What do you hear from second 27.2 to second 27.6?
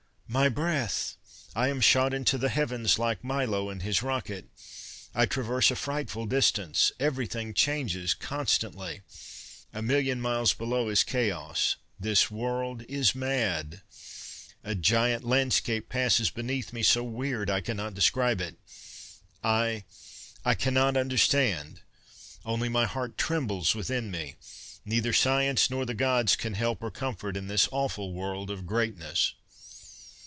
in